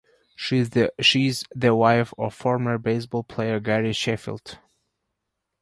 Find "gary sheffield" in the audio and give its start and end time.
3.59-4.57